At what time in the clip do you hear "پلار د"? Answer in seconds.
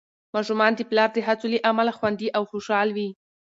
0.89-1.17